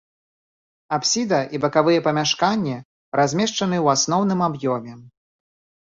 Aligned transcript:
Апсіда 0.97 1.41
і 1.57 1.59
бакавыя 1.65 2.03
памяшканні 2.09 2.75
размешчаны 3.19 3.77
ў 3.85 3.97
асноўным 3.97 4.39
аб'ёме. 4.51 4.93